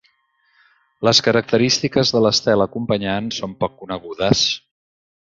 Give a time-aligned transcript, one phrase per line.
[1.07, 4.43] Les característiques de l'estel acompanyant són poc conegudes.